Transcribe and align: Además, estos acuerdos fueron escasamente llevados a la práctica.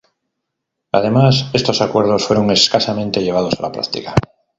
Además, 0.93 1.51
estos 1.53 1.79
acuerdos 1.79 2.25
fueron 2.25 2.49
escasamente 2.49 3.21
llevados 3.21 3.59
a 3.59 3.61
la 3.61 3.71
práctica. 3.71 4.15